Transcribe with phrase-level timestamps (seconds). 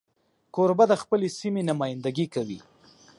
[0.53, 2.59] کوربه د خپلې سیمې نمایندګي کوي.